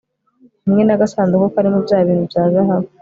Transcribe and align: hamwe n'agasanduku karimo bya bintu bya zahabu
hamwe 0.63 0.81
n'agasanduku 0.83 1.53
karimo 1.53 1.79
bya 1.85 1.99
bintu 2.05 2.23
bya 2.31 2.43
zahabu 2.53 2.87